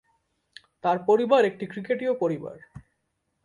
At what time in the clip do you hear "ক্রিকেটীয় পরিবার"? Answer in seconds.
1.67-2.57